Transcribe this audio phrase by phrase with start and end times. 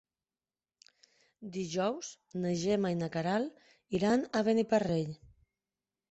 [1.57, 2.07] Dijous
[2.45, 5.13] na Gemma i na Queralt iran a Beniparrell.